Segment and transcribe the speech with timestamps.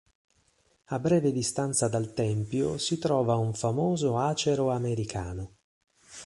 [0.85, 5.57] A breve distanza dal tempio si trova un famoso acero americano.